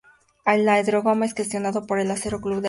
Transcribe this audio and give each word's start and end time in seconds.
El 0.47 0.67
aeródromo 0.67 1.23
es 1.25 1.35
gestionado 1.35 1.85
por 1.85 1.99
el 1.99 2.09
Aero 2.09 2.19
Club 2.19 2.31
de 2.31 2.35
Albacete. 2.53 2.59